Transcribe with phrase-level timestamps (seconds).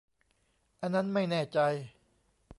[0.81, 1.59] อันนั้นไม่แน่ใจ